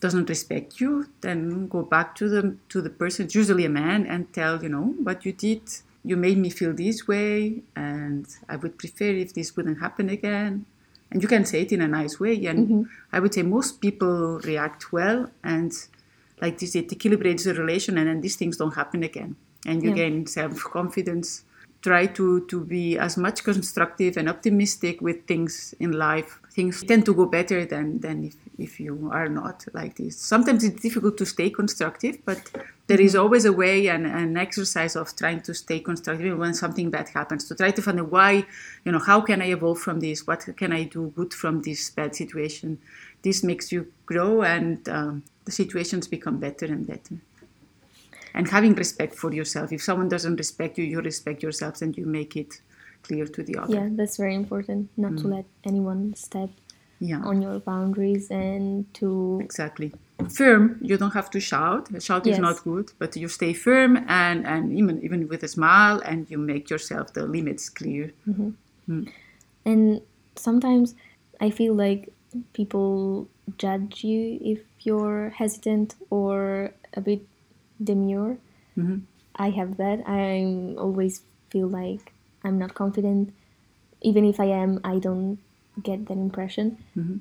doesn't 0.00 0.28
respect 0.28 0.80
you, 0.80 1.06
then 1.20 1.68
go 1.68 1.82
back 1.82 2.14
to 2.16 2.28
the, 2.28 2.56
to 2.68 2.82
the 2.82 2.90
person, 2.90 3.28
usually 3.30 3.64
a 3.64 3.70
man, 3.70 4.04
and 4.04 4.32
tell, 4.32 4.62
you 4.62 4.68
know, 4.68 4.94
what 5.02 5.24
you 5.24 5.32
did. 5.32 5.62
You 6.04 6.16
made 6.16 6.38
me 6.38 6.50
feel 6.50 6.72
this 6.72 7.08
way, 7.08 7.62
and 7.74 8.26
I 8.48 8.56
would 8.56 8.78
prefer 8.78 9.04
if 9.04 9.32
this 9.32 9.56
wouldn't 9.56 9.80
happen 9.80 10.08
again. 10.08 10.66
And 11.10 11.22
you 11.22 11.28
can 11.28 11.44
say 11.44 11.62
it 11.62 11.72
in 11.72 11.80
a 11.80 11.88
nice 11.88 12.18
way. 12.18 12.44
And 12.46 12.68
mm-hmm. 12.68 12.82
I 13.12 13.20
would 13.20 13.32
say 13.32 13.42
most 13.42 13.80
people 13.80 14.40
react 14.40 14.92
well 14.92 15.30
and 15.42 15.72
like 16.40 16.58
this 16.58 16.74
it 16.74 16.88
equilibrates 16.88 17.44
the 17.44 17.54
relation 17.54 17.96
and 17.96 18.08
then 18.08 18.20
these 18.20 18.36
things 18.36 18.56
don't 18.56 18.74
happen 18.74 19.02
again 19.02 19.36
and 19.64 19.82
you 19.82 19.90
yeah. 19.90 19.96
gain 19.96 20.26
self-confidence 20.26 21.44
try 21.88 22.04
to 22.18 22.26
to 22.52 22.58
be 22.74 22.98
as 23.06 23.14
much 23.16 23.38
constructive 23.50 24.16
and 24.16 24.28
optimistic 24.34 25.00
with 25.06 25.18
things 25.30 25.74
in 25.84 25.90
life 25.92 26.30
things 26.56 26.82
tend 26.90 27.02
to 27.08 27.14
go 27.20 27.26
better 27.38 27.60
than 27.72 27.86
than 28.04 28.16
if, 28.30 28.36
if 28.66 28.72
you 28.84 28.94
are 29.18 29.28
not 29.40 29.58
like 29.78 29.94
this 30.00 30.14
sometimes 30.34 30.64
it's 30.68 30.82
difficult 30.86 31.16
to 31.16 31.26
stay 31.34 31.48
constructive 31.60 32.16
but 32.24 32.40
there 32.88 33.00
is 33.00 33.12
mm-hmm. 33.12 33.22
always 33.22 33.44
a 33.52 33.52
way 33.62 33.76
and 33.94 34.06
an 34.06 34.36
exercise 34.36 34.94
of 34.96 35.14
trying 35.22 35.40
to 35.48 35.52
stay 35.54 35.78
constructive 35.90 36.36
when 36.42 36.54
something 36.54 36.88
bad 36.90 37.08
happens 37.18 37.42
to 37.48 37.54
try 37.54 37.70
to 37.70 37.82
find 37.86 38.00
out 38.00 38.10
why 38.10 38.32
you 38.84 38.90
know 38.92 39.02
how 39.10 39.20
can 39.20 39.40
i 39.42 39.48
evolve 39.56 39.78
from 39.86 40.00
this 40.00 40.26
what 40.26 40.40
can 40.56 40.72
i 40.72 40.82
do 40.96 41.12
good 41.16 41.32
from 41.32 41.62
this 41.62 41.90
bad 41.90 42.14
situation 42.22 42.78
this 43.26 43.42
makes 43.42 43.72
you 43.72 43.80
grow 44.06 44.42
and 44.42 44.88
um, 44.88 45.22
the 45.46 45.52
situations 45.52 46.06
become 46.06 46.38
better 46.38 46.66
and 46.66 46.86
better. 46.86 47.16
And 48.36 48.48
having 48.48 48.74
respect 48.74 49.14
for 49.14 49.32
yourself. 49.32 49.72
If 49.72 49.82
someone 49.82 50.08
doesn't 50.08 50.36
respect 50.36 50.78
you, 50.78 50.84
you 50.84 51.00
respect 51.00 51.42
yourself 51.42 51.82
and 51.82 51.96
you 51.96 52.06
make 52.06 52.36
it 52.36 52.60
clear 53.02 53.26
to 53.26 53.42
the 53.42 53.56
other. 53.56 53.74
Yeah, 53.74 53.88
that's 53.90 54.16
very 54.16 54.34
important. 54.34 54.90
Not 54.96 55.12
mm. 55.12 55.22
to 55.22 55.28
let 55.28 55.46
anyone 55.64 56.14
step 56.14 56.50
yeah. 57.00 57.20
on 57.24 57.42
your 57.42 57.58
boundaries 57.58 58.30
and 58.30 58.92
to 58.94 59.40
exactly 59.42 59.92
firm. 60.34 60.78
You 60.80 60.96
don't 60.96 61.14
have 61.14 61.30
to 61.30 61.40
shout. 61.40 61.90
A 61.94 62.00
Shout 62.00 62.26
yes. 62.26 62.36
is 62.36 62.40
not 62.40 62.62
good, 62.64 62.92
but 62.98 63.16
you 63.16 63.28
stay 63.28 63.52
firm 63.52 64.04
and 64.08 64.46
and 64.46 64.72
even 64.72 65.02
even 65.02 65.28
with 65.28 65.42
a 65.42 65.48
smile, 65.48 66.00
and 66.04 66.30
you 66.30 66.38
make 66.38 66.70
yourself 66.70 67.12
the 67.12 67.24
limits 67.26 67.68
clear. 67.68 68.12
Mm-hmm. 68.28 68.50
Mm. 68.90 69.12
And 69.64 70.00
sometimes 70.36 70.94
I 71.40 71.50
feel 71.50 71.74
like 71.74 72.12
people 72.52 73.28
judge 73.58 74.04
you 74.04 74.38
if 74.40 74.60
you're 74.80 75.30
hesitant 75.30 75.94
or 76.10 76.72
a 76.94 77.00
bit 77.00 77.22
demure. 77.82 78.38
Mm-hmm. 78.76 78.98
I 79.36 79.50
have 79.50 79.76
that. 79.76 80.02
I 80.06 80.74
always 80.78 81.22
feel 81.50 81.68
like 81.68 82.12
I'm 82.44 82.58
not 82.58 82.74
confident. 82.74 83.32
Even 84.00 84.24
if 84.24 84.40
I 84.40 84.46
am, 84.46 84.80
I 84.84 84.98
don't 84.98 85.38
get 85.82 86.06
that 86.06 86.16
impression. 86.16 86.78
Mm-hmm. 86.96 87.16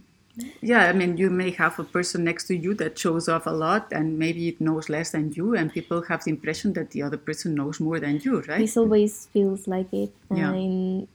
Yeah, 0.61 0.89
I 0.89 0.93
mean, 0.93 1.17
you 1.17 1.29
may 1.29 1.51
have 1.51 1.79
a 1.79 1.83
person 1.83 2.25
next 2.25 2.47
to 2.47 2.55
you 2.55 2.73
that 2.75 2.99
shows 2.99 3.29
off 3.29 3.45
a 3.45 3.51
lot 3.51 3.87
and 3.93 4.19
maybe 4.19 4.49
it 4.49 4.59
knows 4.59 4.89
less 4.89 5.11
than 5.11 5.31
you, 5.31 5.55
and 5.55 5.71
people 5.71 6.01
have 6.03 6.23
the 6.25 6.31
impression 6.31 6.73
that 6.73 6.91
the 6.91 7.03
other 7.03 7.17
person 7.17 7.55
knows 7.55 7.79
more 7.79 7.99
than 7.99 8.19
you, 8.19 8.41
right? 8.41 8.59
This 8.59 8.75
always 8.75 9.27
feels 9.27 9.67
like 9.67 9.91
it. 9.93 10.11
Yeah. 10.29 10.51
in 10.51 11.07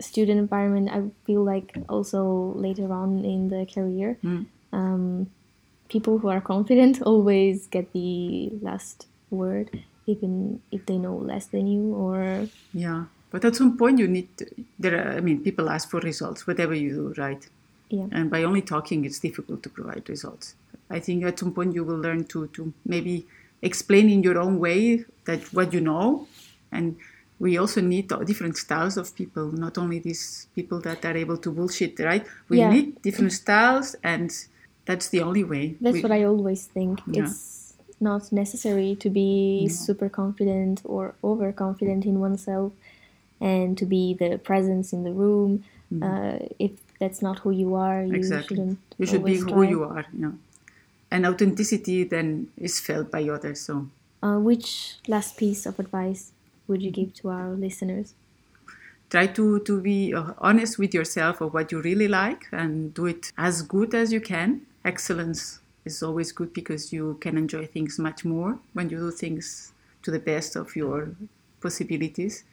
student 0.00 0.38
environment, 0.38 0.90
I 0.90 1.10
feel 1.26 1.42
like 1.42 1.76
also 1.88 2.52
later 2.54 2.92
on 2.92 3.24
in 3.24 3.48
the 3.48 3.66
career, 3.66 4.16
mm. 4.22 4.46
um, 4.72 5.30
people 5.88 6.18
who 6.18 6.28
are 6.28 6.40
confident 6.40 7.02
always 7.10 7.66
get 7.66 7.92
the 7.92 8.50
last 8.62 9.06
word, 9.30 9.70
even 10.06 10.60
if 10.72 10.86
they 10.86 10.96
know 10.98 11.16
less 11.16 11.46
than 11.46 11.66
you 11.66 11.94
or. 11.94 12.48
Yeah, 12.72 13.04
but 13.30 13.44
at 13.44 13.56
some 13.56 13.76
point 13.76 13.98
you 13.98 14.08
need. 14.08 14.28
To, 14.38 14.46
there, 14.78 14.94
are, 14.96 15.16
I 15.16 15.20
mean, 15.20 15.42
people 15.42 15.68
ask 15.70 15.90
for 15.90 16.00
results, 16.00 16.46
whatever 16.46 16.74
you 16.74 16.90
do, 16.90 17.14
right? 17.22 17.46
Yeah. 17.90 18.06
And 18.12 18.30
by 18.30 18.42
only 18.42 18.62
talking, 18.62 19.04
it's 19.04 19.18
difficult 19.18 19.62
to 19.62 19.70
provide 19.70 20.08
results. 20.08 20.54
I 20.90 21.00
think 21.00 21.24
at 21.24 21.38
some 21.38 21.52
point 21.52 21.74
you 21.74 21.84
will 21.84 21.98
learn 21.98 22.24
to 22.32 22.46
to 22.48 22.72
maybe 22.86 23.26
explain 23.62 24.08
in 24.08 24.22
your 24.22 24.38
own 24.38 24.58
way 24.58 25.04
that 25.24 25.40
what 25.52 25.72
you 25.72 25.80
know 25.80 26.26
and 26.70 26.96
we 27.40 27.56
also 27.58 27.80
need 27.80 28.08
different 28.24 28.56
styles 28.56 28.96
of 28.96 29.14
people 29.14 29.50
not 29.52 29.78
only 29.78 29.98
these 29.98 30.46
people 30.54 30.80
that 30.80 31.04
are 31.04 31.16
able 31.16 31.36
to 31.36 31.50
bullshit 31.50 31.98
right 32.00 32.24
we 32.48 32.58
Yeah. 32.58 32.70
need 32.70 33.02
different 33.02 33.32
styles 33.32 33.96
and 34.02 34.30
that's 34.88 35.08
the 35.14 35.20
only 35.28 35.44
way 35.52 35.64
That's 35.84 35.94
We- 35.98 36.04
what 36.06 36.12
I 36.18 36.22
always 36.32 36.62
think. 36.76 36.94
Yeah. 37.06 37.22
It's 37.24 37.38
not 38.10 38.22
necessary 38.42 38.90
to 39.04 39.08
be 39.20 39.30
No. 39.66 39.74
super 39.86 40.08
confident 40.20 40.76
or 40.92 41.02
overconfident 41.30 42.02
in 42.10 42.16
oneself 42.26 42.70
and 43.52 43.68
to 43.80 43.84
be 43.94 44.02
the 44.22 44.30
presence 44.50 44.86
in 44.96 45.00
the 45.08 45.14
room. 45.22 45.50
Uh, 46.06 46.36
if 46.66 46.72
that's 47.00 47.20
not 47.26 47.36
who 47.42 47.50
you 47.62 47.70
are, 47.86 48.00
you 48.10 48.14
exactly 48.22 48.56
shouldn't. 48.56 48.78
you 49.00 49.06
should 49.10 49.24
be 49.32 49.36
who 49.44 49.48
try. 49.62 49.68
you 49.74 49.80
are 49.94 50.04
you 50.14 50.20
know 50.24 50.34
and 51.14 51.20
authenticity 51.30 51.98
then 52.14 52.28
is 52.68 52.74
felt 52.88 53.06
by 53.16 53.22
others 53.36 53.58
so 53.68 53.74
Uh, 54.26 54.38
which 54.48 54.68
last 55.14 55.30
piece 55.42 55.62
of 55.70 55.74
advice 55.84 56.22
would 56.68 56.80
you 56.86 56.92
give 57.00 57.10
to 57.20 57.24
our 57.36 57.48
listeners? 57.66 58.08
try 59.14 59.26
to, 59.38 59.44
to 59.68 59.74
be 59.80 59.98
uh, 60.18 60.32
honest 60.48 60.72
with 60.82 60.92
yourself 60.98 61.34
of 61.44 61.48
what 61.54 61.66
you 61.72 61.78
really 61.90 62.08
like 62.22 62.42
and 62.62 62.72
do 62.98 63.04
it 63.14 63.22
as 63.48 63.54
good 63.74 63.90
as 64.00 64.06
you 64.16 64.20
can. 64.34 64.50
Excellence 64.92 65.60
is 65.84 66.02
always 66.02 66.32
good 66.32 66.52
because 66.60 66.92
you 66.92 67.04
can 67.20 67.36
enjoy 67.36 67.64
things 67.66 67.98
much 67.98 68.24
more 68.24 68.58
when 68.74 68.88
you 68.90 68.98
do 68.98 69.10
things 69.10 69.72
to 70.02 70.10
the 70.10 70.18
best 70.30 70.56
of 70.56 70.74
your 70.76 70.98
possibilities. 71.60 72.44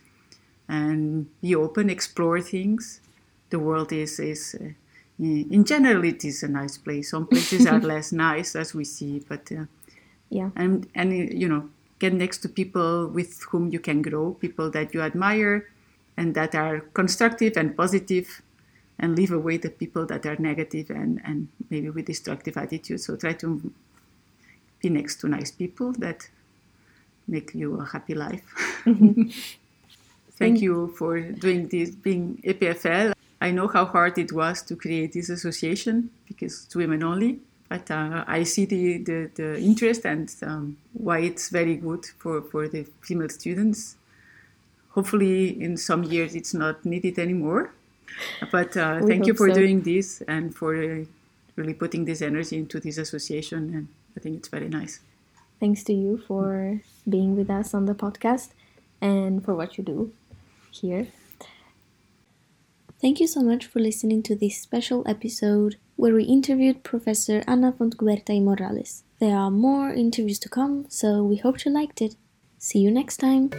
And 0.68 1.28
be 1.42 1.56
open, 1.56 1.90
explore 1.90 2.42
things. 2.42 3.02
The 3.52 3.60
world 3.60 3.92
is, 3.94 4.20
is 4.20 4.56
uh, 4.60 4.74
in 5.20 5.64
general, 5.64 6.04
it 6.04 6.26
is 6.26 6.44
a 6.44 6.48
nice 6.48 6.78
place. 6.78 7.12
Some 7.12 7.28
places 7.28 7.66
are 7.68 7.82
less 7.94 8.12
nice, 8.12 8.56
as 8.56 8.74
we 8.74 8.84
see, 8.86 9.24
but 9.30 9.52
uh, 9.52 9.66
Yeah. 10.30 10.50
and 10.56 10.88
and 10.96 11.10
you 11.42 11.48
know 11.48 11.70
get 12.00 12.14
next 12.14 12.40
to 12.44 12.50
people 12.50 13.08
with 13.08 13.44
whom 13.50 13.70
you 13.72 13.80
can 13.80 14.02
grow 14.02 14.34
people 14.34 14.70
that 14.72 14.94
you 14.94 15.02
admire 15.02 15.70
and 16.18 16.36
that 16.36 16.56
are 16.56 16.82
constructive 16.94 17.58
and 17.58 17.76
positive 17.78 18.42
and 19.00 19.16
leave 19.16 19.32
away 19.32 19.58
the 19.58 19.70
people 19.70 20.06
that 20.06 20.26
are 20.26 20.38
negative 20.38 20.90
and 20.90 21.22
and 21.26 21.48
maybe 21.70 21.90
with 21.90 22.06
destructive 22.06 22.58
attitudes 22.58 23.06
so 23.06 23.16
try 23.16 23.34
to 23.34 23.72
be 24.82 24.90
next 24.90 25.16
to 25.18 25.28
nice 25.28 25.52
people 25.52 25.92
that 25.94 26.30
make 27.28 27.54
you 27.54 27.80
a 27.80 27.86
happy 27.86 28.14
life 28.14 28.46
thank 30.38 30.62
you 30.62 30.94
for 30.98 31.20
doing 31.20 31.68
this 31.70 31.90
being 31.92 32.42
epfl 32.46 33.14
i 33.42 33.52
know 33.52 33.68
how 33.68 33.86
hard 33.86 34.18
it 34.18 34.32
was 34.32 34.62
to 34.62 34.76
create 34.76 35.14
this 35.14 35.30
association 35.30 36.10
because 36.28 36.66
it's 36.66 36.76
women 36.76 37.04
only 37.04 37.40
but 37.68 37.90
uh, 37.90 38.24
I 38.28 38.44
see 38.44 38.66
the, 38.66 39.00
the, 39.00 39.32
the 39.34 39.60
interest 39.60 40.06
and 40.06 40.34
um, 40.44 40.78
why 40.94 41.20
it's 41.20 41.50
very 41.50 41.76
good 41.76 42.06
for, 42.20 42.42
for 42.42 42.68
the 42.68 42.86
female 43.02 43.30
students. 43.30 43.96
Hopefully, 44.92 45.62
in 45.62 45.76
some 45.76 46.04
years, 46.04 46.36
it's 46.36 46.54
not 46.54 46.86
needed 46.86 47.18
anymore. 47.20 47.74
But 48.52 48.76
uh, 48.78 49.02
thank 49.06 49.26
you 49.26 49.34
for 49.34 49.50
so. 49.50 49.56
doing 49.56 49.82
this 49.82 50.22
and 50.28 50.56
for 50.56 50.76
uh, 50.76 51.06
really 51.56 51.74
putting 51.74 52.06
this 52.06 52.22
energy 52.22 52.58
into 52.58 52.80
this 52.80 52.98
association. 52.98 53.74
And 53.74 53.88
I 54.16 54.20
think 54.20 54.38
it's 54.38 54.48
very 54.48 54.70
nice. 54.70 55.00
Thanks 55.60 55.84
to 55.86 55.94
you 55.94 56.18
for 56.18 56.82
being 57.08 57.36
with 57.36 57.50
us 57.50 57.74
on 57.74 57.86
the 57.86 57.96
podcast 57.96 58.50
and 59.02 59.44
for 59.44 59.56
what 59.56 59.78
you 59.78 59.84
do 59.84 60.12
here. 60.72 61.08
Thank 63.02 63.20
you 63.20 63.28
so 63.28 63.42
much 63.42 63.66
for 63.66 63.80
listening 63.80 64.24
to 64.24 64.36
this 64.36 64.58
special 64.58 65.04
episode 65.08 65.76
where 65.96 66.14
we 66.14 66.24
interviewed 66.24 66.84
Professor 66.84 67.44
Anna 67.48 67.72
Fontcuberta 67.72 68.36
i 68.36 68.40
Morales. 68.40 69.04
There 69.20 69.36
are 69.36 69.52
more 69.52 69.94
interviews 69.94 70.40
to 70.40 70.50
come, 70.50 70.86
so 70.90 71.24
we 71.24 71.38
hope 71.38 71.64
you 71.64 71.72
liked 71.72 72.02
it. 72.02 72.16
See 72.58 72.80
you 72.80 72.92
next 72.92 73.18
time. 73.18 73.52